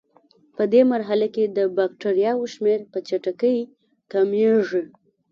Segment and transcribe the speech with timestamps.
[0.55, 3.57] پدې مرحله کې د بکټریاوو شمېر په چټکۍ
[4.11, 4.83] کمیږي.